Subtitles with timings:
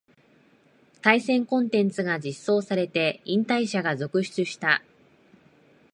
[1.03, 4.81] 対戦コンテンツが実装されて引退者が続出した